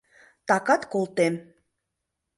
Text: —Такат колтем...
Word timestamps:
—Такат 0.47 0.81
колтем... 0.91 1.33